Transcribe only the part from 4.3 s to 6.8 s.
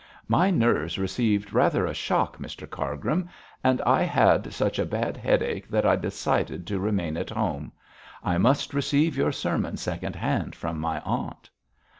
such a bad headache that I decided to